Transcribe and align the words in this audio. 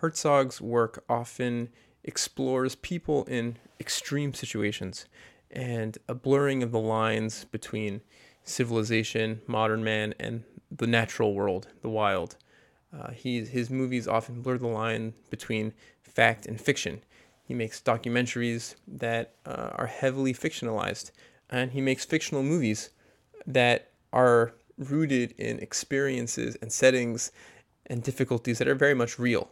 Herzog's 0.00 0.62
work 0.62 1.04
often 1.10 1.68
explores 2.04 2.74
people 2.74 3.24
in 3.24 3.58
extreme 3.78 4.32
situations 4.32 5.04
and 5.50 5.98
a 6.08 6.14
blurring 6.14 6.62
of 6.62 6.72
the 6.72 6.80
lines 6.80 7.44
between 7.44 8.00
civilization, 8.42 9.42
modern 9.46 9.84
man, 9.84 10.14
and 10.18 10.44
the 10.74 10.86
natural 10.86 11.34
world, 11.34 11.68
the 11.82 11.90
wild. 11.90 12.36
Uh, 12.96 13.10
he, 13.10 13.44
his 13.44 13.68
movies 13.68 14.08
often 14.08 14.40
blur 14.40 14.56
the 14.56 14.66
line 14.66 15.12
between 15.28 15.74
fact 16.02 16.46
and 16.46 16.58
fiction. 16.58 17.02
He 17.44 17.52
makes 17.52 17.82
documentaries 17.82 18.76
that 18.88 19.34
uh, 19.44 19.70
are 19.74 19.86
heavily 19.86 20.32
fictionalized, 20.32 21.10
and 21.50 21.72
he 21.72 21.82
makes 21.82 22.06
fictional 22.06 22.42
movies 22.42 22.88
that 23.46 23.90
are 24.14 24.54
rooted 24.78 25.34
in 25.36 25.58
experiences 25.58 26.56
and 26.62 26.72
settings 26.72 27.32
and 27.84 28.02
difficulties 28.02 28.56
that 28.58 28.68
are 28.68 28.74
very 28.74 28.94
much 28.94 29.18
real. 29.18 29.50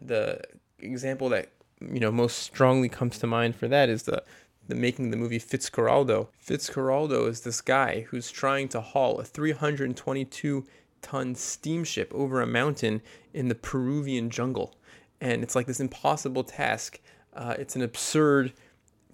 The 0.00 0.40
example 0.78 1.28
that 1.30 1.50
you 1.80 2.00
know 2.00 2.10
most 2.10 2.38
strongly 2.38 2.88
comes 2.88 3.18
to 3.18 3.26
mind 3.26 3.56
for 3.56 3.68
that 3.68 3.88
is 3.88 4.04
the 4.04 4.22
the 4.68 4.74
making 4.74 5.10
the 5.10 5.16
movie 5.16 5.38
Fitzcarraldo. 5.38 6.28
Fitzcarraldo 6.46 7.28
is 7.28 7.40
this 7.40 7.60
guy 7.60 8.06
who's 8.08 8.30
trying 8.30 8.68
to 8.68 8.80
haul 8.80 9.18
a 9.18 9.24
322 9.24 10.64
ton 11.00 11.34
steamship 11.34 12.12
over 12.14 12.40
a 12.40 12.46
mountain 12.46 13.00
in 13.32 13.48
the 13.48 13.54
Peruvian 13.54 14.30
jungle. 14.30 14.74
And 15.20 15.42
it's 15.42 15.56
like 15.56 15.66
this 15.66 15.80
impossible 15.80 16.44
task. 16.44 17.00
Uh, 17.34 17.54
it's 17.58 17.76
an 17.76 17.82
absurd 17.82 18.52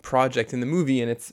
project 0.03 0.53
in 0.53 0.61
the 0.61 0.67
movie, 0.67 1.01
and 1.01 1.11
it's 1.11 1.33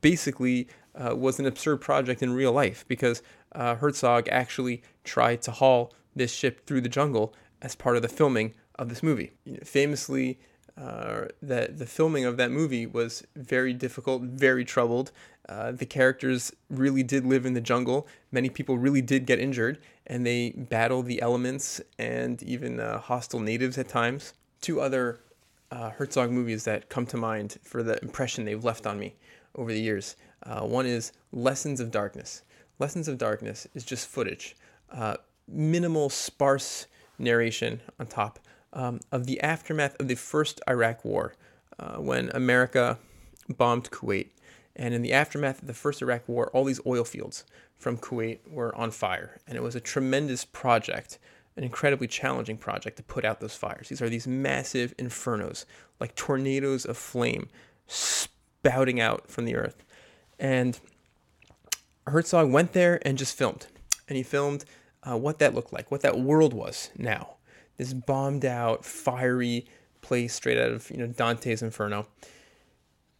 basically 0.00 0.68
uh, 0.94 1.14
was 1.16 1.38
an 1.38 1.46
absurd 1.46 1.80
project 1.80 2.22
in 2.22 2.32
real 2.32 2.52
life 2.52 2.84
because 2.88 3.22
uh, 3.52 3.76
Herzog 3.76 4.28
actually 4.28 4.82
tried 5.04 5.42
to 5.42 5.52
haul 5.52 5.92
this 6.14 6.32
ship 6.32 6.66
through 6.66 6.80
the 6.80 6.88
jungle 6.88 7.34
as 7.62 7.74
part 7.74 7.96
of 7.96 8.02
the 8.02 8.08
filming 8.08 8.54
of 8.76 8.88
this 8.88 9.02
movie. 9.02 9.32
Famously, 9.64 10.38
uh, 10.76 11.26
that 11.40 11.78
the 11.78 11.86
filming 11.86 12.24
of 12.24 12.36
that 12.36 12.50
movie 12.50 12.86
was 12.86 13.24
very 13.36 13.72
difficult, 13.72 14.22
very 14.22 14.64
troubled. 14.64 15.12
Uh, 15.48 15.70
the 15.70 15.86
characters 15.86 16.52
really 16.68 17.02
did 17.02 17.24
live 17.24 17.46
in 17.46 17.54
the 17.54 17.60
jungle. 17.60 18.08
Many 18.32 18.48
people 18.48 18.76
really 18.76 19.02
did 19.02 19.26
get 19.26 19.38
injured, 19.38 19.78
and 20.06 20.26
they 20.26 20.50
battled 20.50 21.06
the 21.06 21.22
elements 21.22 21.80
and 21.98 22.42
even 22.42 22.80
uh, 22.80 22.98
hostile 22.98 23.40
natives 23.40 23.78
at 23.78 23.88
times. 23.88 24.34
Two 24.60 24.80
other 24.80 25.20
uh, 25.70 25.90
Herzog 25.90 26.30
movies 26.30 26.64
that 26.64 26.88
come 26.88 27.06
to 27.06 27.16
mind 27.16 27.58
for 27.62 27.82
the 27.82 28.00
impression 28.02 28.44
they've 28.44 28.64
left 28.64 28.86
on 28.86 28.98
me 28.98 29.14
over 29.54 29.72
the 29.72 29.80
years. 29.80 30.16
Uh, 30.42 30.62
one 30.62 30.86
is 30.86 31.12
Lessons 31.32 31.78
of 31.78 31.90
Darkness. 31.90 32.42
Lessons 32.80 33.06
of 33.06 33.18
Darkness 33.18 33.68
is 33.74 33.84
just 33.84 34.08
footage, 34.08 34.56
uh, 34.90 35.16
minimal, 35.46 36.10
sparse 36.10 36.86
narration 37.18 37.80
on 38.00 38.06
top 38.06 38.40
um, 38.74 39.00
of 39.10 39.26
the 39.26 39.40
aftermath 39.40 39.96
of 39.98 40.08
the 40.08 40.16
first 40.16 40.60
Iraq 40.68 41.04
War, 41.04 41.34
uh, 41.78 41.96
when 41.96 42.30
America 42.34 42.98
bombed 43.48 43.90
Kuwait. 43.90 44.28
And 44.76 44.92
in 44.92 45.02
the 45.02 45.12
aftermath 45.12 45.62
of 45.62 45.68
the 45.68 45.74
first 45.74 46.02
Iraq 46.02 46.28
War, 46.28 46.50
all 46.50 46.64
these 46.64 46.80
oil 46.84 47.04
fields 47.04 47.44
from 47.78 47.96
Kuwait 47.96 48.38
were 48.48 48.74
on 48.74 48.90
fire. 48.90 49.38
And 49.46 49.56
it 49.56 49.62
was 49.62 49.76
a 49.76 49.80
tremendous 49.80 50.44
project, 50.44 51.18
an 51.56 51.62
incredibly 51.62 52.08
challenging 52.08 52.56
project 52.56 52.96
to 52.96 53.02
put 53.02 53.24
out 53.24 53.40
those 53.40 53.54
fires. 53.54 53.88
These 53.88 54.02
are 54.02 54.08
these 54.08 54.26
massive 54.26 54.96
infernos, 54.96 55.64
like 56.00 56.14
tornadoes 56.16 56.84
of 56.84 56.96
flame 56.96 57.48
spouting 57.86 59.00
out 59.00 59.30
from 59.30 59.44
the 59.44 59.54
earth. 59.54 59.84
And 60.38 60.78
Herzog 62.06 62.50
went 62.50 62.72
there 62.72 63.00
and 63.06 63.16
just 63.16 63.36
filmed. 63.36 63.66
And 64.08 64.16
he 64.16 64.22
filmed 64.22 64.64
uh, 65.04 65.16
what 65.16 65.38
that 65.38 65.54
looked 65.54 65.72
like, 65.72 65.90
what 65.90 66.00
that 66.00 66.18
world 66.18 66.52
was 66.52 66.90
now 66.96 67.34
this 67.76 67.92
bombed 67.92 68.44
out, 68.44 68.84
fiery 68.84 69.66
place 70.00 70.34
straight 70.34 70.58
out 70.58 70.70
of 70.70 70.90
you 70.90 70.98
know 70.98 71.06
Dante's 71.06 71.62
Inferno. 71.62 72.06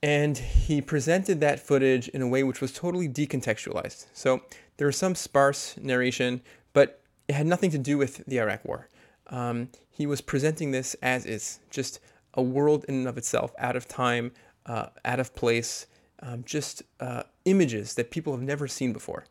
And 0.03 0.37
he 0.37 0.83
presented 0.83 1.41
that 1.41 1.61
footage 1.61 2.09
in 2.09 2.21
a 2.21 2.29
way 2.29 2.43
which 2.43 2.61
was 2.61 2.73
totally 2.73 3.09
decontextualized. 3.09 4.07
So 4.13 4.43
there 4.77 4.87
was 4.87 4.98
some 4.98 5.14
sparse 5.14 5.77
narration, 5.79 6.43
but 6.75 7.01
it 7.27 7.33
had 7.33 7.47
nothing 7.47 7.70
to 7.70 7.79
do 7.79 7.97
with 7.97 8.23
the 8.27 8.39
Iraq 8.39 8.67
War. 8.67 8.89
Um, 9.29 9.70
he 9.91 10.07
was 10.07 10.20
presenting 10.20 10.73
this 10.73 10.95
as 11.03 11.25
is, 11.25 11.61
just 11.70 12.01
a 12.35 12.43
world 12.43 12.85
in 12.87 12.97
and 12.97 13.09
of 13.09 13.17
itself, 13.17 13.55
out 13.59 13.77
of 13.77 13.89
time, 13.89 14.33
uh, 14.67 14.89
out 15.07 15.20
of 15.20 15.35
place, 15.35 15.87
um, 16.20 16.43
just 16.45 16.83
uh, 17.01 17.23
images 17.47 17.95
that 17.95 18.11
people 18.11 18.35
have 18.35 18.43
never 18.43 18.69
seen 18.69 18.93
before. 18.93 19.25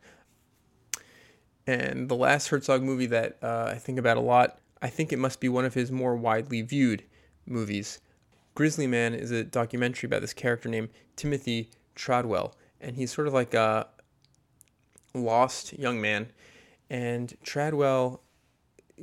And 1.68 2.10
the 2.10 2.16
last 2.16 2.48
Herzog 2.48 2.82
movie 2.82 3.06
that 3.08 3.38
uh, 3.44 3.70
I 3.72 3.76
think 3.76 4.00
about 4.00 4.18
a 4.18 4.22
lot 4.22 4.58
I 4.84 4.90
think 4.90 5.14
it 5.14 5.18
must 5.18 5.40
be 5.40 5.48
one 5.48 5.64
of 5.64 5.74
his 5.74 5.94
more 5.94 6.14
widely 6.14 6.62
viewed 6.62 7.06
movies. 7.46 8.02
Grizzly 8.54 8.86
Man 8.86 9.14
is 9.14 9.32
a 9.32 9.46
documentary 9.46 10.08
about 10.08 10.20
this 10.20 10.34
character 10.34 10.68
named 10.68 10.90
Timothy 11.16 11.72
Treadwell, 11.96 12.54
and 12.82 12.98
he's 12.98 13.14
sort 13.14 13.28
of 13.28 13.34
like 13.34 13.54
a 13.54 13.88
lost 15.14 15.72
young 15.80 16.02
man. 16.02 16.28
And 16.90 17.34
Treadwell 17.44 18.22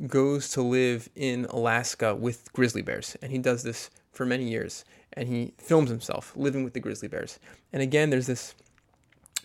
goes 0.06 0.50
to 0.50 0.60
live 0.60 1.08
in 1.16 1.46
Alaska 1.46 2.14
with 2.14 2.52
grizzly 2.52 2.82
bears, 2.82 3.16
and 3.22 3.32
he 3.32 3.38
does 3.38 3.62
this 3.62 3.88
for 4.12 4.26
many 4.26 4.50
years. 4.50 4.84
And 5.14 5.28
he 5.28 5.54
films 5.56 5.88
himself 5.88 6.34
living 6.36 6.62
with 6.62 6.74
the 6.74 6.80
grizzly 6.80 7.08
bears. 7.08 7.40
And 7.72 7.82
again, 7.82 8.10
there's 8.10 8.26
this 8.26 8.54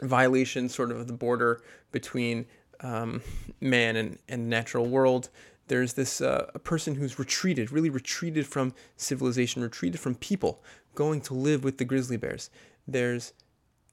violation, 0.02 0.68
sort 0.68 0.92
of, 0.92 1.08
the 1.08 1.14
border 1.14 1.62
between 1.94 2.46
um, 2.82 3.22
man 3.62 3.96
and, 3.96 4.20
and 4.28 4.50
natural 4.50 4.86
world 4.86 5.30
there's 5.68 5.94
this 5.94 6.22
uh, 6.22 6.50
a 6.54 6.60
person 6.60 6.96
who's 6.96 7.18
retreated, 7.18 7.72
really 7.72 7.90
retreated 7.90 8.46
from 8.46 8.74
civilization, 8.98 9.62
retreated 9.62 10.00
from 10.00 10.16
people, 10.16 10.64
going 10.94 11.22
to 11.22 11.34
live 11.34 11.64
with 11.64 11.78
the 11.78 11.86
grizzly 11.86 12.18
bears. 12.18 12.50
There's 12.88 13.34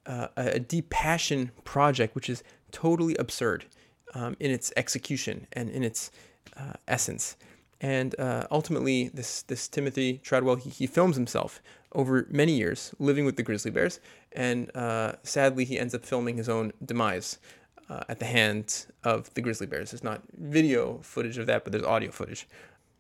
uh, 0.06 0.28
a 0.37 0.60
deep 0.60 0.91
passion 0.91 1.50
project, 1.65 2.15
which 2.15 2.28
is 2.28 2.43
totally 2.71 3.16
absurd 3.16 3.66
um, 4.15 4.37
in 4.41 4.50
its 4.50 4.72
execution 4.77 5.47
and 5.53 5.71
in 5.71 5.83
its 5.83 6.10
uh, 6.56 6.75
essence. 6.88 7.37
And 7.81 8.19
uh, 8.19 8.47
ultimately, 8.50 9.09
this 9.09 9.43
this 9.43 9.66
Timothy 9.66 10.19
Treadwell 10.19 10.56
he, 10.56 10.71
he 10.71 10.87
films 10.87 11.16
himself 11.16 11.60
over 11.94 12.27
many 12.31 12.53
years 12.53 12.94
living 12.99 13.25
with 13.25 13.37
the 13.37 13.43
grizzly 13.43 13.71
bears, 13.71 13.99
and 14.33 14.75
uh, 14.77 15.12
sadly 15.22 15.65
he 15.65 15.78
ends 15.78 15.94
up 15.94 16.04
filming 16.04 16.37
his 16.37 16.49
own 16.49 16.72
demise 16.84 17.39
uh, 17.88 18.04
at 18.09 18.19
the 18.19 18.25
hands 18.25 18.87
of 19.04 19.32
the 19.34 19.41
grizzly 19.41 19.66
bears. 19.66 19.91
There's 19.91 20.04
not 20.04 20.22
video 20.38 20.98
footage 21.03 21.38
of 21.38 21.47
that, 21.47 21.65
but 21.65 21.72
there's 21.72 21.84
audio 21.84 22.10
footage. 22.10 22.48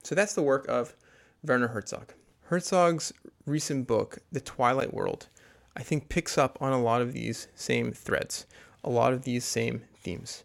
So 0.02 0.14
that's 0.14 0.34
the 0.34 0.42
work 0.42 0.66
of 0.68 0.94
Werner 1.44 1.68
Herzog. 1.68 2.12
Herzog's 2.42 3.12
recent 3.46 3.86
book, 3.86 4.18
The 4.30 4.40
Twilight 4.40 4.92
World, 4.92 5.28
I 5.76 5.82
think 5.82 6.08
picks 6.08 6.36
up 6.36 6.58
on 6.60 6.72
a 6.72 6.80
lot 6.80 7.00
of 7.00 7.12
these 7.12 7.48
same 7.54 7.92
threads, 7.92 8.46
a 8.84 8.90
lot 8.90 9.12
of 9.12 9.24
these 9.24 9.44
same 9.44 9.82
themes. 9.94 10.44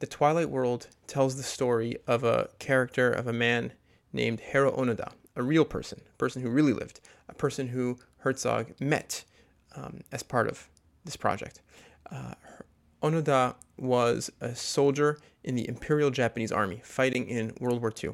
The 0.00 0.06
Twilight 0.06 0.50
World 0.50 0.88
tells 1.06 1.36
the 1.36 1.42
story 1.42 1.96
of 2.06 2.24
a 2.24 2.50
character 2.58 3.10
of 3.10 3.26
a 3.26 3.32
man 3.32 3.72
named 4.12 4.40
Hiro 4.40 4.70
Onoda, 4.72 5.12
a 5.34 5.42
real 5.42 5.64
person, 5.64 6.02
a 6.06 6.18
person 6.18 6.42
who 6.42 6.50
really 6.50 6.74
lived, 6.74 7.00
a 7.28 7.34
person 7.34 7.68
who 7.68 7.98
Herzog 8.18 8.78
met 8.80 9.24
um, 9.74 10.00
as 10.12 10.22
part 10.22 10.48
of 10.48 10.68
this 11.04 11.16
project. 11.16 11.62
Uh, 12.10 12.34
Onoda 13.02 13.54
was 13.76 14.30
a 14.40 14.54
soldier 14.54 15.18
in 15.44 15.54
the 15.54 15.68
Imperial 15.68 16.10
Japanese 16.10 16.52
Army 16.52 16.80
fighting 16.82 17.28
in 17.28 17.54
World 17.60 17.80
War 17.80 17.92
II. 18.02 18.12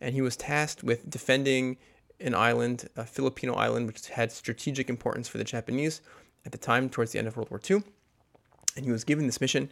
And 0.00 0.14
he 0.14 0.20
was 0.20 0.36
tasked 0.36 0.82
with 0.82 1.08
defending 1.08 1.78
an 2.20 2.34
island, 2.34 2.88
a 2.96 3.04
Filipino 3.04 3.54
island, 3.54 3.86
which 3.86 4.08
had 4.08 4.30
strategic 4.32 4.88
importance 4.88 5.28
for 5.28 5.38
the 5.38 5.44
Japanese 5.44 6.00
at 6.44 6.52
the 6.52 6.58
time 6.58 6.88
towards 6.88 7.12
the 7.12 7.18
end 7.18 7.28
of 7.28 7.36
World 7.36 7.50
War 7.50 7.60
II. 7.68 7.82
And 8.76 8.84
he 8.84 8.90
was 8.90 9.04
given 9.04 9.26
this 9.26 9.40
mission, 9.40 9.70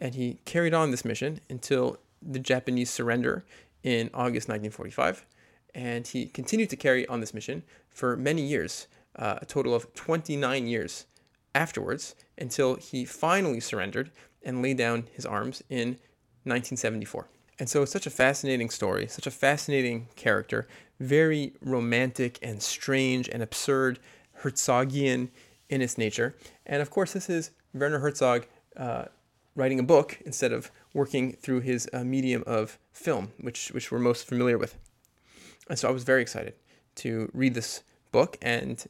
and 0.00 0.14
he 0.14 0.38
carried 0.44 0.72
on 0.72 0.90
this 0.90 1.04
mission 1.04 1.40
until 1.50 1.98
the 2.22 2.38
Japanese 2.38 2.90
surrender 2.90 3.44
in 3.82 4.08
August 4.14 4.48
1945. 4.48 5.26
And 5.74 6.06
he 6.06 6.26
continued 6.26 6.70
to 6.70 6.76
carry 6.76 7.06
on 7.08 7.20
this 7.20 7.34
mission 7.34 7.62
for 7.90 8.16
many 8.16 8.42
years, 8.42 8.86
uh, 9.16 9.38
a 9.42 9.46
total 9.46 9.74
of 9.74 9.92
29 9.94 10.66
years 10.66 11.06
afterwards 11.56 12.14
until 12.36 12.76
he 12.76 13.04
finally 13.04 13.60
surrendered 13.60 14.10
and 14.44 14.62
laid 14.62 14.76
down 14.76 15.08
his 15.12 15.24
arms 15.24 15.62
in 15.70 15.88
1974. 16.44 17.28
And 17.58 17.68
so 17.68 17.82
it's 17.82 17.90
such 17.90 18.06
a 18.06 18.10
fascinating 18.10 18.68
story, 18.68 19.06
such 19.06 19.26
a 19.26 19.30
fascinating 19.30 20.08
character, 20.14 20.68
very 21.00 21.54
romantic 21.62 22.38
and 22.42 22.62
strange 22.62 23.28
and 23.28 23.42
absurd, 23.42 23.98
Herzogian 24.42 25.30
in 25.70 25.80
its 25.80 25.96
nature. 25.96 26.36
And 26.66 26.82
of 26.82 26.90
course, 26.90 27.14
this 27.14 27.30
is 27.30 27.50
Werner 27.72 28.00
Herzog 28.00 28.46
uh, 28.76 29.06
writing 29.54 29.80
a 29.80 29.82
book 29.82 30.20
instead 30.26 30.52
of 30.52 30.70
working 30.92 31.32
through 31.32 31.60
his 31.60 31.88
uh, 31.94 32.04
medium 32.04 32.44
of 32.46 32.78
film, 32.92 33.32
which, 33.40 33.68
which 33.68 33.90
we're 33.90 33.98
most 33.98 34.26
familiar 34.26 34.58
with. 34.58 34.76
And 35.70 35.78
so 35.78 35.88
I 35.88 35.90
was 35.90 36.04
very 36.04 36.20
excited 36.20 36.52
to 36.96 37.30
read 37.32 37.54
this 37.54 37.82
book, 38.12 38.36
and 38.42 38.84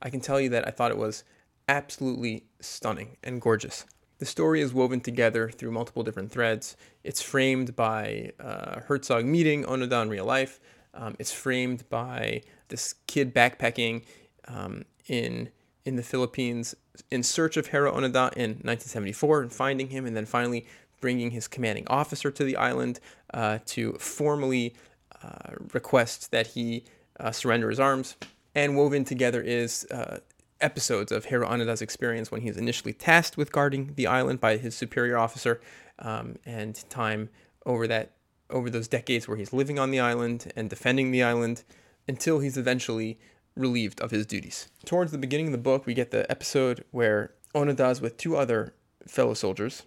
I 0.00 0.10
can 0.10 0.20
tell 0.20 0.40
you 0.40 0.48
that 0.50 0.66
I 0.66 0.70
thought 0.70 0.92
it 0.92 0.96
was 0.96 1.24
absolutely 1.68 2.44
stunning 2.60 3.16
and 3.22 3.40
gorgeous. 3.40 3.84
The 4.18 4.26
story 4.26 4.60
is 4.60 4.72
woven 4.72 5.00
together 5.00 5.50
through 5.50 5.72
multiple 5.72 6.02
different 6.02 6.30
threads. 6.30 6.76
It's 7.02 7.20
framed 7.20 7.74
by 7.74 8.32
uh, 8.40 8.80
Herzog 8.80 9.24
meeting 9.24 9.64
Onoda 9.64 10.02
in 10.02 10.08
real 10.08 10.24
life. 10.24 10.60
Um, 10.94 11.16
it's 11.18 11.32
framed 11.32 11.88
by 11.90 12.42
this 12.68 12.94
kid 13.06 13.34
backpacking 13.34 14.04
um, 14.48 14.84
in 15.08 15.50
in 15.84 15.96
the 15.96 16.02
Philippines 16.02 16.74
in 17.10 17.22
search 17.22 17.58
of 17.58 17.66
Hiro 17.66 17.92
Onoda 17.92 18.32
in 18.34 18.52
1974 18.62 19.42
and 19.42 19.52
finding 19.52 19.88
him, 19.88 20.06
and 20.06 20.16
then 20.16 20.24
finally 20.24 20.66
bringing 21.00 21.32
his 21.32 21.46
commanding 21.46 21.86
officer 21.88 22.30
to 22.30 22.44
the 22.44 22.56
island 22.56 23.00
uh, 23.34 23.58
to 23.66 23.92
formally 23.94 24.74
uh, 25.22 25.52
request 25.74 26.30
that 26.30 26.46
he 26.46 26.84
uh, 27.20 27.30
surrender 27.30 27.68
his 27.68 27.80
arms. 27.80 28.16
And 28.54 28.76
woven 28.76 29.04
together 29.04 29.42
is 29.42 29.84
uh, 29.90 30.20
episodes 30.60 31.12
of 31.12 31.26
Hiro 31.26 31.48
Onoda's 31.48 31.82
experience 31.82 32.30
when 32.30 32.40
he 32.40 32.48
was 32.48 32.56
initially 32.56 32.92
tasked 32.92 33.36
with 33.36 33.52
guarding 33.52 33.92
the 33.96 34.06
island 34.06 34.40
by 34.40 34.56
his 34.56 34.74
superior 34.74 35.18
officer, 35.18 35.60
um, 35.98 36.36
and 36.44 36.88
time 36.88 37.28
over 37.66 37.86
that 37.86 38.12
over 38.50 38.68
those 38.70 38.88
decades 38.88 39.26
where 39.26 39.36
he's 39.36 39.52
living 39.52 39.78
on 39.78 39.90
the 39.90 40.00
island 40.00 40.52
and 40.54 40.68
defending 40.68 41.10
the 41.10 41.22
island 41.22 41.64
until 42.06 42.40
he's 42.40 42.56
eventually 42.56 43.18
relieved 43.56 44.00
of 44.00 44.10
his 44.10 44.26
duties. 44.26 44.68
Towards 44.84 45.12
the 45.12 45.18
beginning 45.18 45.46
of 45.46 45.52
the 45.52 45.58
book, 45.58 45.86
we 45.86 45.94
get 45.94 46.10
the 46.10 46.30
episode 46.30 46.84
where 46.90 47.32
Onoda's 47.54 48.00
with 48.00 48.16
two 48.16 48.36
other 48.36 48.74
fellow 49.06 49.34
soldiers 49.34 49.82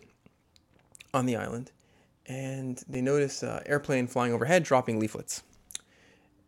on 1.14 1.26
the 1.26 1.36
island, 1.36 1.72
and 2.26 2.84
they 2.88 3.02
notice 3.02 3.44
an 3.44 3.62
airplane 3.66 4.08
flying 4.08 4.34
overhead 4.34 4.64
dropping 4.64 5.00
leaflets. 5.00 5.44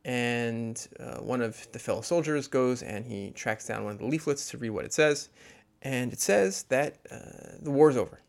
And 0.05 0.87
uh, 0.99 1.17
one 1.17 1.41
of 1.41 1.67
the 1.71 1.79
fellow 1.79 2.01
soldiers 2.01 2.47
goes 2.47 2.81
and 2.81 3.05
he 3.05 3.31
tracks 3.31 3.67
down 3.67 3.83
one 3.83 3.93
of 3.93 3.99
the 3.99 4.05
leaflets 4.05 4.49
to 4.51 4.57
read 4.57 4.71
what 4.71 4.85
it 4.85 4.93
says. 4.93 5.29
And 5.81 6.11
it 6.11 6.19
says 6.19 6.63
that 6.63 6.97
uh, 7.11 7.57
the 7.61 7.71
war 7.71 7.89
is 7.89 7.97
over 7.97 8.19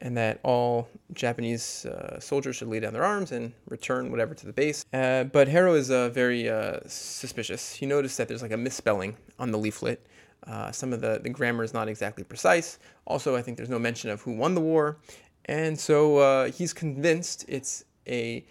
and 0.00 0.16
that 0.16 0.40
all 0.42 0.88
Japanese 1.12 1.84
uh, 1.86 2.18
soldiers 2.20 2.56
should 2.56 2.68
lay 2.68 2.80
down 2.80 2.92
their 2.92 3.04
arms 3.04 3.32
and 3.32 3.52
return 3.68 4.10
whatever 4.10 4.34
to 4.34 4.46
the 4.46 4.52
base. 4.52 4.84
Uh, 4.92 5.24
but 5.24 5.46
Hiro 5.46 5.74
is 5.74 5.90
uh, 5.90 6.08
very 6.08 6.48
uh, 6.48 6.80
suspicious. 6.86 7.74
He 7.74 7.86
noticed 7.86 8.16
that 8.18 8.28
there's 8.28 8.42
like 8.42 8.52
a 8.52 8.56
misspelling 8.56 9.16
on 9.38 9.50
the 9.50 9.58
leaflet. 9.58 10.06
Uh, 10.46 10.72
some 10.72 10.92
of 10.92 11.02
the, 11.02 11.20
the 11.22 11.28
grammar 11.28 11.62
is 11.62 11.74
not 11.74 11.86
exactly 11.86 12.24
precise. 12.24 12.78
Also, 13.06 13.36
I 13.36 13.42
think 13.42 13.58
there's 13.58 13.68
no 13.68 13.78
mention 13.78 14.10
of 14.10 14.22
who 14.22 14.32
won 14.32 14.54
the 14.54 14.60
war. 14.60 14.98
And 15.44 15.78
so 15.78 16.16
uh, 16.18 16.50
he's 16.50 16.72
convinced 16.72 17.44
it's 17.46 17.84
a 18.06 18.46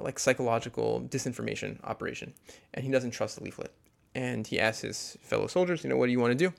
like 0.00 0.18
psychological 0.18 1.00
disinformation 1.08 1.82
operation, 1.84 2.34
and 2.74 2.84
he 2.84 2.90
doesn't 2.90 3.12
trust 3.12 3.36
the 3.36 3.44
leaflet. 3.44 3.72
And 4.14 4.46
he 4.46 4.58
asks 4.58 4.82
his 4.82 5.18
fellow 5.22 5.46
soldiers, 5.46 5.84
you 5.84 5.90
know, 5.90 5.96
what 5.96 6.06
do 6.06 6.12
you 6.12 6.20
want 6.20 6.36
to 6.36 6.48
do? 6.48 6.52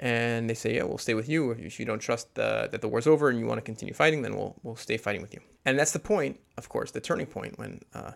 and 0.00 0.48
they 0.48 0.54
say, 0.54 0.76
"Yeah, 0.76 0.84
we'll 0.84 0.98
stay 0.98 1.14
with 1.14 1.28
you. 1.28 1.50
If 1.52 1.80
you 1.80 1.86
don't 1.86 1.98
trust 1.98 2.34
the, 2.34 2.68
that 2.70 2.80
the 2.80 2.88
war's 2.88 3.06
over 3.06 3.28
and 3.30 3.38
you 3.38 3.46
want 3.46 3.58
to 3.58 3.62
continue 3.62 3.94
fighting, 3.94 4.22
then 4.22 4.36
we'll 4.36 4.54
we'll 4.62 4.76
stay 4.76 4.96
fighting 4.96 5.22
with 5.22 5.34
you." 5.34 5.40
And 5.64 5.78
that's 5.78 5.92
the 5.92 5.98
point, 5.98 6.38
of 6.56 6.68
course, 6.68 6.90
the 6.90 7.00
turning 7.00 7.26
point 7.26 7.58
when 7.58 7.80
uh, 7.94 8.12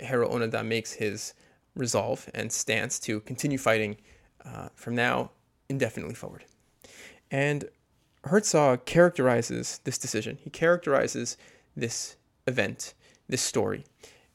Onoda 0.00 0.64
makes 0.64 0.94
his 0.94 1.34
resolve 1.74 2.28
and 2.34 2.50
stance 2.50 2.98
to 3.00 3.20
continue 3.20 3.58
fighting 3.58 3.96
uh, 4.44 4.68
from 4.74 4.94
now 4.94 5.30
indefinitely 5.68 6.14
forward. 6.14 6.44
And 7.30 7.68
Herzog 8.24 8.86
characterizes 8.86 9.80
this 9.84 9.98
decision. 9.98 10.38
He 10.40 10.50
characterizes 10.50 11.36
this 11.76 12.16
event, 12.46 12.94
this 13.28 13.42
story, 13.42 13.84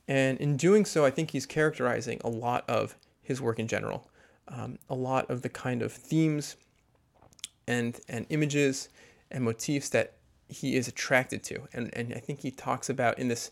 and 0.08 0.38
in 0.40 0.58
doing 0.58 0.86
so, 0.86 1.06
I 1.06 1.12
think 1.12 1.32
he's 1.32 1.46
characterizing 1.46 2.20
a 2.24 2.30
lot 2.30 2.70
of 2.70 2.96
his 3.22 3.42
work 3.42 3.60
in 3.60 3.68
general 3.68 4.12
um, 4.52 4.78
a 4.90 4.96
lot 4.96 5.30
of 5.30 5.42
the 5.42 5.50
kind 5.50 5.82
of 5.82 5.92
themes 5.92 6.56
and 7.68 8.00
and 8.10 8.26
images 8.30 8.90
and 9.30 9.44
motifs 9.44 9.90
that 9.90 10.14
he 10.48 10.76
is 10.76 10.88
attracted 10.88 11.44
to. 11.44 11.62
And, 11.74 11.90
and 11.94 12.14
I 12.14 12.20
think 12.20 12.42
he 12.42 12.52
talks 12.52 12.90
about 12.90 13.18
in 13.18 13.30
this 13.30 13.52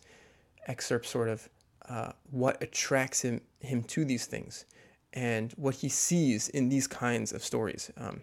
excerpt 0.66 1.06
sort 1.06 1.28
of 1.28 1.48
uh, 1.88 2.12
what 2.30 2.62
attracts 2.62 3.22
him, 3.22 3.40
him 3.60 3.82
to 3.84 4.04
these 4.04 4.26
things 4.26 4.66
and 5.14 5.52
what 5.52 5.76
he 5.76 5.88
sees 5.88 6.50
in 6.50 6.68
these 6.68 6.86
kinds 6.86 7.32
of 7.32 7.42
stories. 7.42 7.90
Um, 7.96 8.20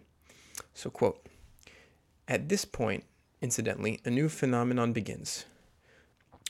so, 0.76 0.92
quote, 0.92 1.26
at 2.28 2.48
this 2.48 2.66
point, 2.66 3.06
incidentally, 3.42 4.00
a 4.06 4.12
new 4.12 4.30
phenomenon 4.30 4.94
begins 4.94 5.46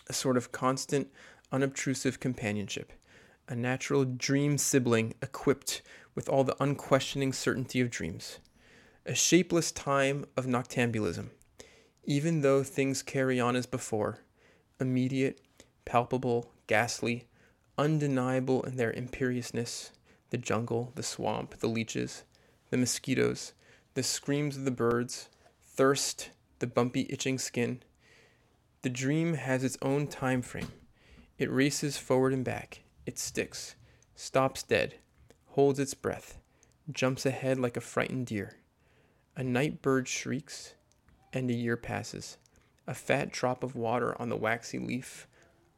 a 0.08 0.14
sort 0.14 0.38
of 0.38 0.52
constant, 0.52 1.10
unobtrusive 1.52 2.20
companionship, 2.20 2.94
a 3.48 3.56
natural 3.56 4.06
dream 4.06 4.58
sibling 4.58 5.14
equipped 5.22 5.82
with 6.16 6.28
all 6.28 6.44
the 6.44 6.56
unquestioning 6.60 7.32
certainty 7.32 7.80
of 7.80 7.90
dreams, 7.90 8.40
a 9.06 9.14
shapeless 9.14 9.72
time 9.72 10.26
of 10.36 10.46
noctambulism, 10.46 11.30
even 12.04 12.42
though 12.42 12.64
things 12.64 13.04
carry 13.04 13.40
on 13.40 13.56
as 13.56 13.66
before, 13.66 14.20
immediate, 14.80 15.42
palpable, 15.86 16.52
ghastly, 16.68 17.28
undeniable 17.78 18.64
in 18.64 18.76
their 18.76 18.92
imperiousness, 18.92 19.92
the 20.30 20.38
jungle, 20.38 20.92
the 20.96 21.04
swamp, 21.04 21.60
the 21.60 21.68
leeches, 21.68 22.24
the 22.70 22.78
mosquitoes, 22.78 23.54
the 23.94 24.04
screams 24.04 24.58
of 24.58 24.66
the 24.66 24.72
birds, 24.72 25.30
thirst, 25.66 26.32
the 26.60 26.68
bumpy 26.68 27.08
itching 27.10 27.38
skin. 27.38 27.82
The 28.84 28.90
dream 28.90 29.34
has 29.34 29.64
its 29.64 29.78
own 29.82 30.08
time 30.08 30.42
frame. 30.42 30.72
It 31.38 31.52
races 31.52 31.98
forward 31.98 32.34
and 32.34 32.46
back. 32.46 32.84
It 33.06 33.18
sticks, 33.18 33.76
stops 34.16 34.62
dead, 34.62 34.96
holds 35.48 35.80
its 35.80 35.94
breath, 35.96 36.38
jumps 36.92 37.26
ahead 37.26 37.60
like 37.60 37.76
a 37.76 37.82
frightened 37.82 38.28
deer. 38.28 38.58
A 39.36 39.44
night 39.44 39.82
bird 39.82 40.08
shrieks, 40.08 40.74
and 41.34 41.50
a 41.50 41.54
year 41.54 41.78
passes. 41.78 42.38
A 42.86 42.94
fat 42.94 43.32
drop 43.32 43.64
of 43.64 43.76
water 43.76 44.20
on 44.22 44.30
the 44.30 44.38
waxy 44.38 44.80
leaf 44.80 45.28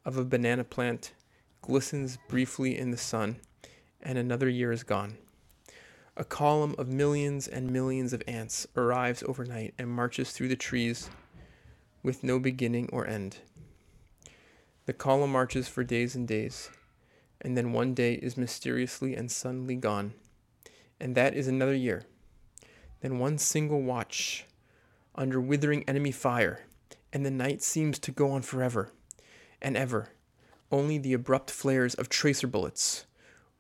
of 0.05 0.17
a 0.17 0.25
banana 0.25 0.63
plant 0.63 1.13
glistens 1.61 2.17
briefly 2.27 2.77
in 2.77 2.91
the 2.91 2.97
sun, 2.97 3.37
and 4.01 4.17
another 4.17 4.49
year 4.49 4.71
is 4.71 4.83
gone. 4.83 5.17
A 6.17 6.25
column 6.25 6.75
of 6.77 6.87
millions 6.87 7.47
and 7.47 7.71
millions 7.71 8.11
of 8.11 8.23
ants 8.27 8.67
arrives 8.75 9.23
overnight 9.23 9.73
and 9.77 9.89
marches 9.89 10.31
through 10.31 10.49
the 10.49 10.55
trees 10.55 11.09
with 12.03 12.23
no 12.23 12.39
beginning 12.39 12.89
or 12.91 13.07
end. 13.07 13.37
The 14.85 14.93
column 14.93 15.31
marches 15.31 15.67
for 15.67 15.83
days 15.83 16.15
and 16.15 16.27
days 16.27 16.69
and 17.41 17.55
then 17.55 17.71
one 17.71 17.93
day 17.93 18.13
is 18.15 18.37
mysteriously 18.37 19.15
and 19.15 19.31
suddenly 19.31 19.75
gone. 19.75 20.13
And 20.99 21.15
that 21.15 21.33
is 21.33 21.47
another 21.47 21.75
year. 21.75 22.03
Then 23.01 23.19
one 23.19 23.37
single 23.37 23.81
watch 23.81 24.45
under 25.15 25.39
withering 25.39 25.83
enemy 25.87 26.11
fire, 26.11 26.65
and 27.13 27.25
the 27.25 27.31
night 27.31 27.61
seems 27.61 27.97
to 27.99 28.11
go 28.11 28.31
on 28.31 28.41
forever 28.41 28.91
and 29.61 29.77
ever, 29.77 30.09
only 30.71 30.97
the 30.97 31.13
abrupt 31.13 31.49
flares 31.49 31.93
of 31.95 32.09
tracer 32.09 32.47
bullets, 32.47 33.05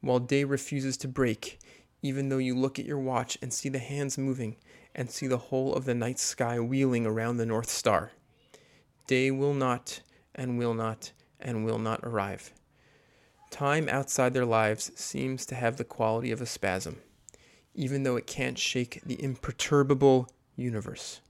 while 0.01 0.19
day 0.19 0.43
refuses 0.43 0.97
to 0.97 1.07
break, 1.07 1.59
even 2.01 2.29
though 2.29 2.37
you 2.37 2.55
look 2.55 2.79
at 2.79 2.85
your 2.85 2.99
watch 2.99 3.37
and 3.41 3.53
see 3.53 3.69
the 3.69 3.79
hands 3.79 4.17
moving 4.17 4.55
and 4.93 5.09
see 5.09 5.27
the 5.27 5.37
whole 5.37 5.73
of 5.73 5.85
the 5.85 5.95
night 5.95 6.19
sky 6.19 6.59
wheeling 6.59 7.05
around 7.05 7.37
the 7.37 7.45
North 7.45 7.69
Star. 7.69 8.11
Day 9.09 9.31
will 9.31 9.55
not, 9.55 10.01
and 10.35 10.59
will 10.59 10.75
not, 10.75 11.13
and 11.39 11.65
will 11.65 11.79
not 11.79 12.01
arrive. 12.03 12.53
Time 13.49 13.89
outside 13.89 14.35
their 14.35 14.45
lives 14.45 14.91
seems 14.93 15.47
to 15.47 15.55
have 15.55 15.77
the 15.77 15.83
quality 15.83 16.29
of 16.29 16.41
a 16.41 16.45
spasm, 16.45 16.97
even 17.73 18.03
though 18.03 18.17
it 18.17 18.27
can't 18.27 18.59
shake 18.59 19.01
the 19.03 19.19
imperturbable 19.23 20.29
universe. 20.55 21.21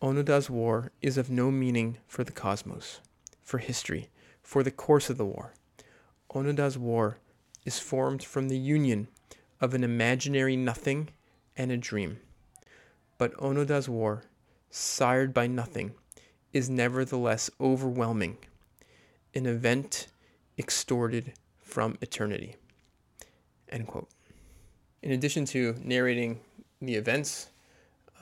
Onoda's 0.00 0.48
war 0.48 0.90
is 1.02 1.18
of 1.18 1.28
no 1.28 1.50
meaning 1.50 1.98
for 2.06 2.24
the 2.24 2.32
cosmos, 2.32 3.00
for 3.42 3.58
history, 3.58 4.08
for 4.42 4.62
the 4.62 4.70
course 4.70 5.10
of 5.10 5.18
the 5.18 5.26
war. 5.26 5.52
Onoda's 6.34 6.78
war 6.78 7.18
is 7.66 7.78
formed 7.78 8.24
from 8.24 8.48
the 8.48 8.56
union 8.56 9.08
of 9.60 9.74
an 9.74 9.84
imaginary 9.84 10.56
nothing 10.56 11.10
and 11.58 11.70
a 11.70 11.76
dream. 11.76 12.20
But 13.18 13.34
Onoda's 13.38 13.86
war, 13.86 14.22
sired 14.70 15.34
by 15.34 15.46
nothing, 15.46 15.92
is 16.52 16.68
nevertheless 16.68 17.50
overwhelming, 17.60 18.36
an 19.34 19.46
event 19.46 20.08
extorted 20.58 21.32
from 21.62 21.96
eternity. 22.00 22.56
End 23.68 23.86
quote. 23.86 24.08
In 25.02 25.12
addition 25.12 25.44
to 25.46 25.76
narrating 25.82 26.40
the 26.82 26.94
events 26.94 27.48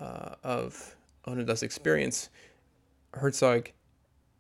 uh, 0.01 0.35
of 0.45 0.95
Onoda's 1.27 1.63
experience, 1.63 2.29
Herzog 3.15 3.71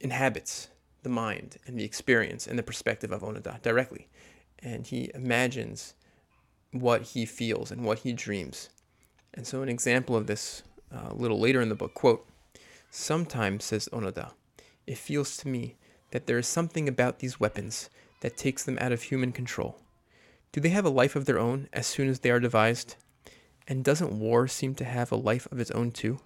inhabits 0.01 0.69
the 1.03 1.09
mind 1.09 1.57
and 1.67 1.79
the 1.79 1.85
experience 1.85 2.47
and 2.47 2.59
the 2.59 2.63
perspective 2.63 3.11
of 3.11 3.23
Onoda 3.23 3.61
directly. 3.63 4.09
And 4.61 4.87
he 4.87 5.11
imagines 5.15 5.95
what 6.73 7.03
he 7.03 7.25
feels 7.25 7.71
and 7.71 7.85
what 7.85 8.01
he 8.01 8.13
dreams. 8.13 8.69
And 9.35 9.47
so, 9.47 9.63
an 9.63 9.69
example 9.69 10.17
of 10.17 10.27
this 10.27 10.63
uh, 10.93 11.09
a 11.11 11.15
little 11.15 11.39
later 11.39 11.61
in 11.61 11.69
the 11.69 11.75
book 11.75 11.95
quote, 11.95 12.27
Sometimes, 12.91 13.65
says 13.65 13.89
Onoda, 13.93 14.33
it 14.87 14.99
feels 14.99 15.37
to 15.39 15.49
me 15.49 15.77
that 16.11 16.27
there 16.27 16.39
is 16.39 16.47
something 16.47 16.89
about 16.89 17.19
these 17.19 17.39
weapons 17.39 17.91
that 18.21 18.37
takes 18.37 18.65
them 18.65 18.79
out 18.81 18.93
of 18.93 19.03
human 19.03 19.33
control. 19.33 19.81
Do 20.53 20.61
they 20.61 20.71
have 20.71 20.87
a 20.87 20.91
life 20.91 21.15
of 21.15 21.27
their 21.27 21.39
own 21.39 21.69
as 21.73 21.87
soon 21.87 22.09
as 22.09 22.21
they 22.21 22.31
are 22.31 22.41
devised? 22.41 22.97
And 23.67 23.85
doesn't 23.85 24.19
war 24.19 24.49
seem 24.49 24.75
to 24.77 24.85
have 24.85 25.13
a 25.13 25.17
life 25.17 25.47
of 25.53 25.61
its 25.61 25.71
own 25.73 25.91
too? 25.91 26.21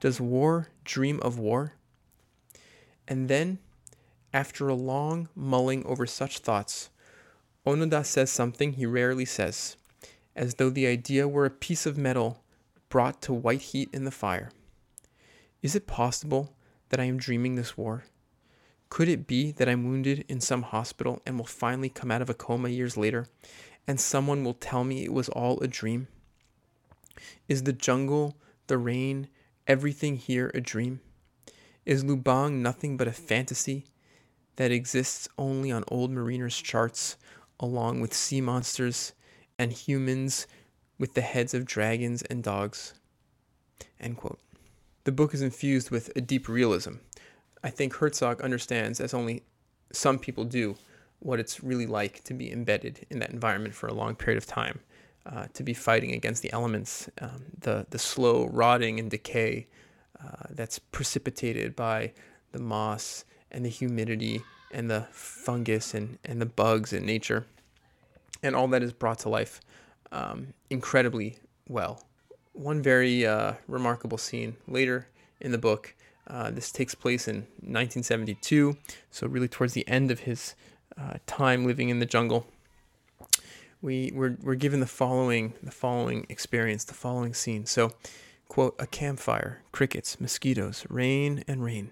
Does 0.00 0.20
war 0.20 0.68
dream 0.84 1.20
of 1.20 1.38
war? 1.38 1.74
And 3.06 3.28
then, 3.28 3.58
after 4.32 4.68
a 4.68 4.74
long 4.74 5.28
mulling 5.34 5.84
over 5.84 6.06
such 6.06 6.38
thoughts, 6.38 6.90
Onoda 7.66 8.04
says 8.04 8.30
something 8.30 8.72
he 8.72 8.86
rarely 8.86 9.24
says, 9.24 9.76
as 10.34 10.54
though 10.54 10.70
the 10.70 10.86
idea 10.86 11.28
were 11.28 11.44
a 11.44 11.50
piece 11.50 11.84
of 11.84 11.98
metal 11.98 12.42
brought 12.88 13.20
to 13.22 13.32
white 13.32 13.62
heat 13.62 13.90
in 13.92 14.04
the 14.04 14.10
fire. 14.10 14.50
Is 15.62 15.74
it 15.74 15.86
possible 15.86 16.54
that 16.90 17.00
I 17.00 17.04
am 17.04 17.16
dreaming 17.16 17.54
this 17.56 17.76
war? 17.76 18.04
Could 18.88 19.08
it 19.08 19.26
be 19.26 19.52
that 19.52 19.68
I'm 19.68 19.84
wounded 19.84 20.24
in 20.28 20.40
some 20.40 20.62
hospital 20.62 21.20
and 21.26 21.38
will 21.38 21.46
finally 21.46 21.88
come 21.88 22.10
out 22.10 22.22
of 22.22 22.30
a 22.30 22.34
coma 22.34 22.68
years 22.68 22.96
later, 22.96 23.26
and 23.86 23.98
someone 23.98 24.44
will 24.44 24.54
tell 24.54 24.84
me 24.84 25.04
it 25.04 25.12
was 25.12 25.28
all 25.30 25.58
a 25.60 25.66
dream? 25.66 26.08
Is 27.48 27.62
the 27.62 27.72
jungle, 27.72 28.36
the 28.66 28.78
rain, 28.78 29.28
everything 29.66 30.16
here 30.16 30.50
a 30.54 30.60
dream? 30.60 31.00
Is 31.84 32.04
Lubang 32.04 32.54
nothing 32.62 32.96
but 32.96 33.08
a 33.08 33.12
fantasy 33.12 33.86
that 34.56 34.70
exists 34.70 35.28
only 35.38 35.70
on 35.70 35.84
old 35.88 36.10
mariners' 36.10 36.60
charts, 36.60 37.16
along 37.58 38.00
with 38.00 38.12
sea 38.12 38.40
monsters 38.40 39.12
and 39.58 39.72
humans 39.72 40.46
with 40.98 41.14
the 41.14 41.20
heads 41.22 41.54
of 41.54 41.64
dragons 41.64 42.22
and 42.22 42.42
dogs? 42.42 42.94
End 43.98 44.16
quote. 44.16 44.38
The 45.06 45.12
book 45.12 45.34
is 45.34 45.40
infused 45.40 45.92
with 45.92 46.10
a 46.16 46.20
deep 46.20 46.48
realism. 46.48 46.94
I 47.62 47.70
think 47.70 47.94
Herzog 47.94 48.40
understands, 48.40 49.00
as 49.00 49.14
only 49.14 49.44
some 49.92 50.18
people 50.18 50.42
do, 50.42 50.74
what 51.20 51.38
it's 51.38 51.62
really 51.62 51.86
like 51.86 52.24
to 52.24 52.34
be 52.34 52.50
embedded 52.50 53.06
in 53.08 53.20
that 53.20 53.30
environment 53.30 53.72
for 53.72 53.86
a 53.86 53.94
long 53.94 54.16
period 54.16 54.36
of 54.36 54.46
time, 54.46 54.80
uh, 55.24 55.46
to 55.54 55.62
be 55.62 55.74
fighting 55.74 56.10
against 56.10 56.42
the 56.42 56.52
elements, 56.52 57.08
um, 57.20 57.44
the 57.56 57.86
the 57.90 58.00
slow 58.00 58.48
rotting 58.48 58.98
and 58.98 59.08
decay 59.08 59.68
uh, 60.20 60.48
that's 60.50 60.80
precipitated 60.80 61.76
by 61.76 62.12
the 62.50 62.58
moss 62.58 63.24
and 63.52 63.64
the 63.64 63.68
humidity 63.68 64.42
and 64.72 64.90
the 64.90 65.06
fungus 65.12 65.94
and, 65.94 66.18
and 66.24 66.42
the 66.42 66.46
bugs 66.46 66.92
in 66.92 67.06
nature, 67.06 67.46
and 68.42 68.56
all 68.56 68.66
that 68.66 68.82
is 68.82 68.92
brought 68.92 69.20
to 69.20 69.28
life 69.28 69.60
um, 70.10 70.48
incredibly 70.68 71.38
well 71.68 72.05
one 72.56 72.82
very 72.82 73.26
uh, 73.26 73.54
remarkable 73.68 74.18
scene 74.18 74.56
later 74.66 75.08
in 75.40 75.52
the 75.52 75.58
book. 75.58 75.94
Uh, 76.26 76.50
this 76.50 76.72
takes 76.72 76.94
place 76.94 77.28
in 77.28 77.36
1972, 77.60 78.76
so 79.10 79.26
really 79.26 79.48
towards 79.48 79.74
the 79.74 79.86
end 79.86 80.10
of 80.10 80.20
his 80.20 80.54
uh, 81.00 81.14
time 81.26 81.64
living 81.64 81.88
in 81.88 82.00
the 82.00 82.06
jungle. 82.06 82.46
We 83.80 84.10
we're, 84.14 84.36
we're 84.42 84.54
given 84.54 84.80
the 84.80 84.86
following 84.86 85.52
the 85.62 85.70
following 85.70 86.26
experience, 86.28 86.84
the 86.84 86.94
following 86.94 87.34
scene. 87.34 87.66
So, 87.66 87.92
quote: 88.48 88.74
a 88.78 88.86
campfire, 88.86 89.62
crickets, 89.70 90.20
mosquitoes, 90.20 90.84
rain 90.88 91.44
and 91.46 91.62
rain. 91.62 91.90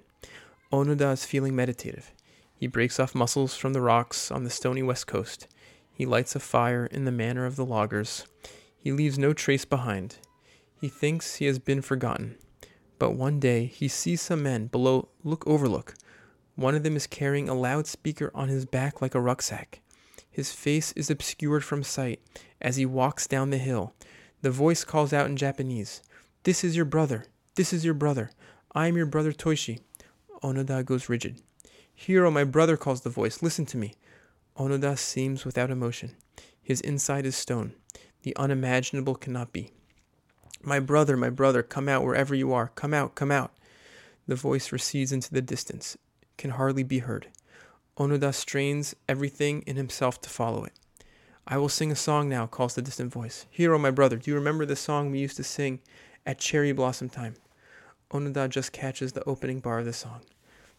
Onoda 0.72 1.12
is 1.12 1.24
feeling 1.24 1.54
meditative. 1.54 2.10
He 2.56 2.66
breaks 2.66 2.98
off 2.98 3.14
mussels 3.14 3.54
from 3.54 3.74
the 3.74 3.80
rocks 3.80 4.30
on 4.30 4.44
the 4.44 4.50
stony 4.50 4.82
west 4.82 5.06
coast. 5.06 5.46
He 5.92 6.06
lights 6.06 6.34
a 6.34 6.40
fire 6.40 6.86
in 6.86 7.04
the 7.04 7.12
manner 7.12 7.46
of 7.46 7.56
the 7.56 7.64
loggers. 7.64 8.26
He 8.76 8.90
leaves 8.90 9.18
no 9.18 9.32
trace 9.32 9.64
behind. 9.64 10.16
He 10.80 10.88
thinks 10.88 11.36
he 11.36 11.46
has 11.46 11.58
been 11.58 11.82
forgotten. 11.82 12.36
But 12.98 13.12
one 13.12 13.40
day 13.40 13.66
he 13.66 13.88
sees 13.88 14.20
some 14.20 14.42
men 14.42 14.66
below 14.66 15.08
look 15.22 15.46
overlook. 15.46 15.94
One 16.56 16.74
of 16.74 16.82
them 16.82 16.96
is 16.96 17.06
carrying 17.06 17.48
a 17.48 17.54
loudspeaker 17.54 18.30
on 18.34 18.48
his 18.48 18.64
back 18.64 19.02
like 19.02 19.14
a 19.14 19.20
rucksack. 19.20 19.80
His 20.30 20.52
face 20.52 20.92
is 20.92 21.10
obscured 21.10 21.64
from 21.64 21.82
sight 21.82 22.20
as 22.60 22.76
he 22.76 22.86
walks 22.86 23.26
down 23.26 23.50
the 23.50 23.58
hill. 23.58 23.94
The 24.42 24.50
voice 24.50 24.84
calls 24.84 25.12
out 25.12 25.26
in 25.26 25.36
Japanese, 25.36 26.02
This 26.44 26.64
is 26.64 26.76
your 26.76 26.84
brother. 26.84 27.26
This 27.54 27.72
is 27.72 27.84
your 27.84 27.94
brother. 27.94 28.30
I 28.74 28.88
am 28.88 28.96
your 28.96 29.06
brother 29.06 29.32
Toshio. 29.32 29.78
Onoda 30.42 30.84
goes 30.84 31.08
rigid. 31.08 31.40
Hiro, 31.94 32.30
my 32.30 32.44
brother, 32.44 32.76
calls 32.76 33.02
the 33.02 33.10
voice. 33.10 33.42
Listen 33.42 33.64
to 33.66 33.76
me. 33.76 33.94
Onoda 34.56 34.98
seems 34.98 35.44
without 35.44 35.70
emotion. 35.70 36.16
His 36.62 36.80
inside 36.80 37.26
is 37.26 37.36
stone. 37.36 37.74
The 38.22 38.34
unimaginable 38.36 39.14
cannot 39.14 39.52
be. 39.52 39.70
My 40.66 40.80
brother, 40.80 41.14
my 41.14 41.28
brother, 41.28 41.62
come 41.62 41.90
out 41.90 42.04
wherever 42.04 42.34
you 42.34 42.54
are. 42.54 42.68
Come 42.74 42.94
out, 42.94 43.14
come 43.14 43.30
out. 43.30 43.52
The 44.26 44.34
voice 44.34 44.72
recedes 44.72 45.12
into 45.12 45.30
the 45.30 45.42
distance, 45.42 45.98
can 46.38 46.52
hardly 46.52 46.82
be 46.82 47.00
heard. 47.00 47.28
Onoda 47.98 48.32
strains 48.32 48.96
everything 49.06 49.62
in 49.66 49.76
himself 49.76 50.22
to 50.22 50.30
follow 50.30 50.64
it. 50.64 50.72
I 51.46 51.58
will 51.58 51.68
sing 51.68 51.92
a 51.92 51.96
song 51.96 52.30
now, 52.30 52.46
calls 52.46 52.74
the 52.74 52.80
distant 52.80 53.12
voice. 53.12 53.44
Hiro, 53.50 53.78
my 53.78 53.90
brother, 53.90 54.16
do 54.16 54.30
you 54.30 54.34
remember 54.34 54.64
the 54.64 54.74
song 54.74 55.10
we 55.10 55.18
used 55.18 55.36
to 55.36 55.44
sing 55.44 55.80
at 56.24 56.38
cherry 56.38 56.72
blossom 56.72 57.10
time? 57.10 57.34
Onoda 58.10 58.48
just 58.48 58.72
catches 58.72 59.12
the 59.12 59.24
opening 59.24 59.60
bar 59.60 59.80
of 59.80 59.84
the 59.84 59.92
song. 59.92 60.22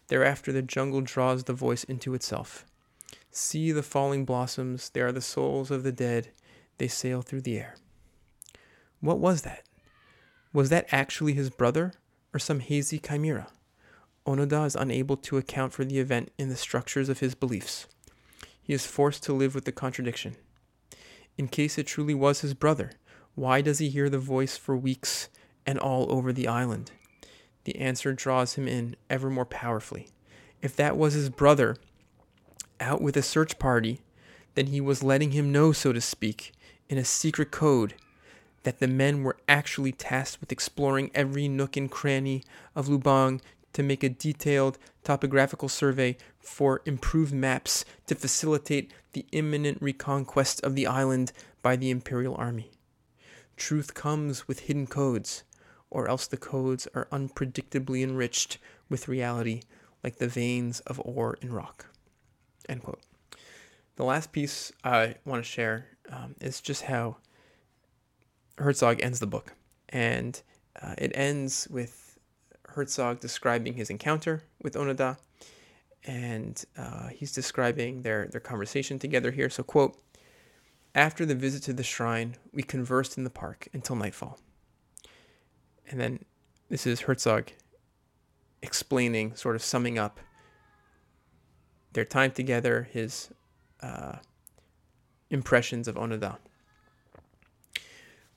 Thereafter, 0.08 0.51
the 0.51 0.63
jungle 0.63 1.01
draws 1.01 1.44
the 1.44 1.54
voice 1.54 1.84
into 1.84 2.15
itself. 2.15 2.65
See 3.30 3.72
the 3.72 3.84
falling 3.84 4.25
blossoms, 4.25 4.89
they 4.89 5.01
are 5.01 5.12
the 5.12 5.22
souls 5.22 5.70
of 5.70 5.84
the 5.84 5.92
dead, 5.92 6.30
they 6.80 6.88
sail 6.88 7.22
through 7.22 7.42
the 7.42 7.60
air. 7.60 7.75
What 9.00 9.20
was 9.20 9.44
that? 9.44 9.62
Was 10.56 10.70
that 10.70 10.88
actually 10.90 11.34
his 11.34 11.50
brother 11.50 11.92
or 12.34 12.40
some 12.40 12.62
hazy 12.62 12.98
chimera? 12.98 13.48
Onoda 14.26 14.66
is 14.66 14.78
unable 14.78 15.18
to 15.18 15.36
account 15.36 15.74
for 15.74 15.84
the 15.84 16.00
event 16.00 16.32
in 16.38 16.48
the 16.48 16.56
structures 16.56 17.10
of 17.10 17.20
his 17.20 17.36
beliefs. 17.36 17.88
He 18.64 18.72
is 18.72 18.86
forced 18.86 19.22
to 19.24 19.34
live 19.34 19.54
with 19.54 19.66
the 19.66 19.74
contradiction. 19.74 20.38
In 21.38 21.50
case 21.50 21.78
it 21.78 21.88
truly 21.88 22.14
was 22.14 22.40
his 22.40 22.54
brother, 22.54 22.92
why 23.34 23.60
does 23.60 23.80
he 23.80 23.90
hear 23.90 24.10
the 24.10 24.18
voice 24.18 24.56
for 24.56 24.78
weeks 24.78 25.28
and 25.66 25.78
all 25.78 26.10
over 26.10 26.32
the 26.32 26.48
island? 26.48 26.92
The 27.66 27.78
answer 27.78 28.14
draws 28.14 28.54
him 28.54 28.66
in 28.66 28.96
ever 29.10 29.30
more 29.30 29.44
powerfully. 29.44 30.08
If 30.62 30.74
that 30.78 30.96
was 30.96 31.16
his 31.16 31.30
brother 31.30 31.76
out 32.80 33.02
with 33.02 33.18
a 33.18 33.22
search 33.22 33.60
party, 33.60 34.00
then 34.54 34.68
he 34.68 34.80
was 34.80 35.04
letting 35.04 35.32
him 35.32 35.52
know, 35.52 35.74
so 35.74 35.92
to 35.92 36.00
speak, 36.00 36.54
in 36.88 36.98
a 36.98 37.04
secret 37.04 37.52
code 37.52 37.96
that 38.65 38.79
the 38.79 38.88
men 38.88 39.24
were 39.24 39.38
actually 39.48 39.91
tasked 39.91 40.41
with 40.41 40.51
exploring 40.51 41.12
every 41.13 41.48
nook 41.48 41.77
and 41.77 41.89
cranny 41.89 42.43
of 42.75 42.88
Lubang 42.88 43.39
to 43.74 43.84
make 43.84 44.03
a 44.03 44.10
detailed 44.10 44.77
topographical 45.03 45.69
survey 45.69 46.17
for 46.39 46.81
improved 46.86 47.34
maps 47.34 47.86
to 48.07 48.15
facilitate 48.15 48.91
the 49.13 49.25
imminent 49.31 49.81
reconquest 49.81 50.62
of 50.63 50.74
the 50.74 50.88
island 50.88 51.31
by 51.62 51.75
the 51.75 51.91
Imperial 51.91 52.36
Army. 52.36 52.72
Truth 53.55 53.93
comes 53.93 54.48
with 54.48 54.62
hidden 54.62 54.88
codes, 54.88 55.43
or 55.89 56.07
else 56.07 56.25
the 56.25 56.36
codes 56.36 56.88
are 56.95 57.07
unpredictably 57.12 58.03
enriched 58.03 58.57
with 58.89 59.07
reality 59.07 59.62
like 60.03 60.17
the 60.17 60.27
veins 60.27 60.79
of 60.81 61.00
ore 61.05 61.38
in 61.41 61.53
rock. 61.53 61.86
End 62.67 62.81
quote. 62.81 63.01
The 63.95 64.03
last 64.03 64.31
piece 64.31 64.72
I 64.84 65.15
want 65.24 65.43
to 65.43 65.50
share 65.50 65.86
um, 66.10 66.36
is 66.41 66.62
just 66.62 66.84
how 66.84 67.17
Herzog 68.58 69.02
ends 69.02 69.20
the 69.20 69.28
book, 69.28 69.54
and 69.90 70.42
uh, 70.82 70.96
it 70.98 71.12
ends 71.16 71.68
with 71.70 72.18
Herzog 72.70 73.20
describing 73.20 73.74
his 73.74 73.90
encounter 73.90 74.44
with 74.62 74.76
Onoda, 74.76 75.18
and 76.06 76.64
uh, 76.78 77.10
he's 77.10 77.32
describing 77.32 78.02
their 78.02 78.28
their 78.28 78.42
conversation 78.42 79.00
together 79.00 79.32
here. 79.32 79.50
So, 79.50 79.64
quote: 79.64 79.98
After 80.94 81.26
the 81.26 81.36
visit 81.36 81.64
to 81.64 81.74
the 81.74 81.84
shrine, 81.84 82.36
we 82.54 82.64
conversed 82.64 83.18
in 83.18 83.24
the 83.24 83.30
park 83.30 83.68
until 83.74 83.96
nightfall. 83.96 84.40
And 85.90 86.00
then 86.00 86.26
this 86.70 86.88
is 86.88 87.02
Herzog 87.02 87.52
explaining, 88.62 89.36
sort 89.36 89.56
of 89.56 89.62
summing 89.62 90.00
up 90.00 90.20
their 91.94 92.06
time 92.06 92.32
together, 92.32 92.88
his 92.92 93.30
uh, 93.82 94.18
impressions 95.30 95.88
of 95.88 95.96
Onoda. 95.96 96.38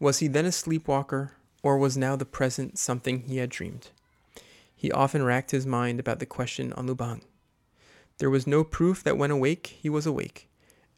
Was 0.01 0.19
he 0.19 0.29
then 0.29 0.47
a 0.47 0.53
sleepwalker, 0.53 1.33
or 1.63 1.77
was 1.77 1.97
now 1.97 2.15
the 2.15 2.25
present 2.25 2.79
something 2.79 3.23
he 3.23 3.39
had 3.39 3.51
dreamed? 3.51 3.91
He 4.75 4.93
often 4.93 5.25
racked 5.25 5.51
his 5.51 5.67
mind 5.67 5.99
about 5.99 6.21
the 6.21 6.27
question 6.27 6.73
on 6.75 6.87
Lubang. 6.87 7.23
There 8.19 8.31
was 8.31 8.47
no 8.47 8.63
proof 8.63 9.03
that 9.03 9.19
when 9.19 9.31
awake 9.31 9.67
he 9.81 9.89
was 9.89 10.07
awake, 10.07 10.49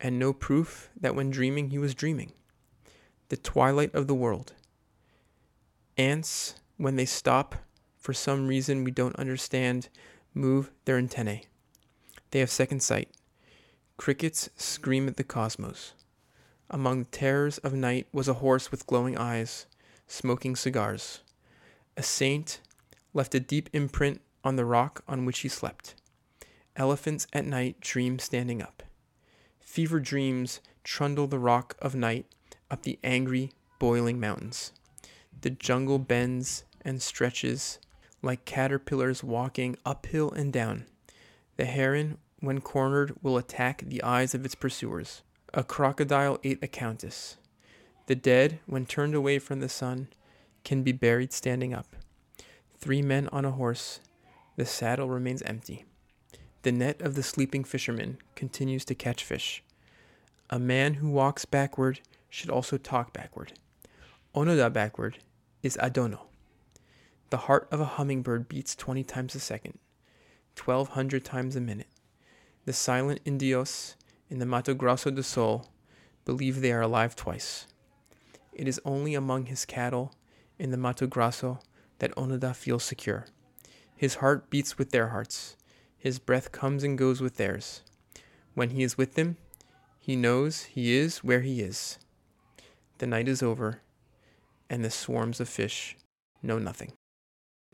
and 0.01 0.19
no 0.19 0.33
proof 0.33 0.91
that 1.01 1.15
when 1.15 1.31
dreaming 1.31 1.71
he 1.71 1.79
was 1.79 1.95
dreaming. 1.95 2.33
The 3.31 3.37
twilight 3.39 3.95
of 3.95 4.07
the 4.07 4.15
world. 4.15 4.53
Ants, 5.97 6.57
when 6.77 6.97
they 6.97 7.07
stop, 7.07 7.55
for 7.99 8.13
some 8.13 8.47
reason 8.47 8.85
we 8.85 8.91
don't 8.91 9.17
understand, 9.17 9.89
move 10.35 10.71
their 10.85 10.99
antennae. 10.99 11.45
They 12.31 12.39
have 12.41 12.51
second 12.51 12.81
sight. 12.81 13.11
Crickets 13.97 14.49
scream 14.57 15.09
at 15.09 15.17
the 15.17 15.25
cosmos. 15.25 15.93
Among 16.73 17.01
the 17.01 17.11
terrors 17.11 17.59
of 17.59 17.73
night 17.75 18.07
was 18.13 18.29
a 18.29 18.35
horse 18.35 18.71
with 18.71 18.87
glowing 18.87 19.19
eyes, 19.19 19.67
smoking 20.07 20.55
cigars. 20.55 21.21
A 21.97 22.03
saint 22.03 22.61
left 23.13 23.35
a 23.35 23.41
deep 23.41 23.69
imprint 23.73 24.21
on 24.45 24.55
the 24.55 24.65
rock 24.65 25.03
on 25.09 25.25
which 25.25 25.41
he 25.41 25.49
slept. 25.49 25.97
Elephants 26.77 27.27
at 27.33 27.45
night 27.45 27.81
dream 27.81 28.21
standing 28.21 28.63
up. 28.63 28.85
Fever 29.59 29.99
dreams 29.99 30.61
trundle 30.85 31.27
the 31.27 31.41
rock 31.41 31.77
of 31.81 31.97
night 31.97 32.27
up 32.71 32.85
the 32.85 33.01
angry, 33.03 33.51
boiling 33.81 34.21
mountains. 34.21 34.73
The 35.41 35.51
jungle 35.51 35.99
bends 35.99 36.63
and 36.83 37.03
stretches 37.03 37.81
like 38.23 38.45
caterpillars 38.45 39.25
walking 39.25 39.77
uphill 39.85 40.31
and 40.31 40.53
down. 40.53 40.87
The 41.57 41.65
heron, 41.65 42.19
when 42.39 42.61
cornered, 42.61 43.17
will 43.23 43.37
attack 43.37 43.83
the 43.85 44.03
eyes 44.05 44.35
of 44.35 44.45
its 44.45 44.55
pursuers. 44.55 45.23
A 45.53 45.65
crocodile 45.65 46.39
ate 46.45 46.63
a 46.63 46.69
countess. 46.69 47.37
The 48.07 48.15
dead, 48.15 48.61
when 48.67 48.87
turned 48.87 49.17
away 49.17 49.41
from 49.41 49.59
the 49.59 49.69
sun, 49.69 50.07
can 50.63 50.85
be 50.85 50.93
buried 50.93 51.33
standing 51.33 51.75
up. 51.75 51.97
Three 52.79 53.03
men 53.03 53.29
on 53.33 53.45
a 53.45 53.51
horse, 53.51 53.99
the 54.55 54.65
saddle 54.65 55.09
remains 55.09 55.43
empty. 55.43 55.85
The 56.63 56.71
net 56.71 57.03
of 57.03 57.17
the 57.17 57.25
sleeping 57.25 57.65
fisherman 57.65 58.19
continues 58.37 58.85
to 58.85 58.95
catch 58.95 59.25
fish. 59.25 59.65
A 60.51 60.61
man 60.61 60.95
who 60.95 61.11
walks 61.11 61.45
backward 61.45 62.01
should 62.29 62.51
also 62.51 62.77
talk 62.77 63.13
backward. 63.13 63.55
Onoda 64.37 64.73
backward 64.73 65.19
is 65.65 65.77
Adono. 65.79 66.27
The 67.31 67.39
heart 67.39 67.67
of 67.73 67.81
a 67.81 67.97
hummingbird 67.97 68.49
beats 68.49 68.77
20 68.77 69.03
times 69.03 69.35
a 69.35 69.41
second, 69.41 69.81
1200 70.63 71.25
times 71.25 71.57
a 71.57 71.61
minute. 71.61 71.89
The 72.67 72.73
silent 72.73 73.21
Indios 73.25 73.97
in 74.31 74.39
the 74.39 74.47
Mato 74.47 74.73
Grosso 74.73 75.11
do 75.11 75.23
Sul 75.23 75.69
believe 76.25 76.61
they 76.61 76.73
are 76.73 76.81
alive 76.81 77.17
twice. 77.17 77.67
It 78.53 78.69
is 78.69 78.81
only 78.85 79.15
among 79.15 79.47
his 79.47 79.65
cattle 79.65 80.15
in 80.59 80.71
the 80.71 80.77
Mato 80.77 81.07
Grosso 81.07 81.59
that 81.99 82.15
Onoda 82.17 82.55
feels 82.55 82.85
secure. 82.85 83.27
His 83.97 84.17
heart 84.17 84.49
beats 84.49 84.79
with 84.79 84.93
their 84.93 85.09
hearts. 85.09 85.57
His 85.99 86.19
breath 86.19 86.53
comes 86.53 86.85
and 86.85 86.97
goes 86.97 87.21
with 87.21 87.37
theirs. 87.37 87.83
When 88.55 88.71
he 88.71 88.83
is 88.83 88.97
with 88.97 89.15
them, 89.15 89.37
he 89.99 90.17
knows 90.17 90.63
he 90.63 90.97
is 90.97 91.19
where 91.19 91.41
he 91.41 91.61
is. 91.61 91.99
The 92.99 93.07
night 93.07 93.29
is 93.29 93.43
over, 93.43 93.81
and 94.71 94.85
the 94.85 94.91
swarms 94.91 95.41
of 95.41 95.49
fish 95.49 95.97
know 96.43 96.59
nothing. 96.59 96.93